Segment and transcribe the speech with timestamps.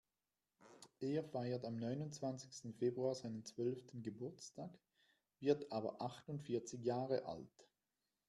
[0.99, 4.73] Er feiert am neunundzwanzigsten Februar seinen zwölften Geburtstag,
[5.39, 7.69] wird aber achtundvierzig Jahre alt.